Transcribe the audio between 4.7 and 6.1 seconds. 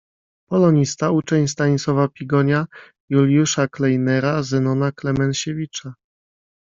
Klemensiewicza.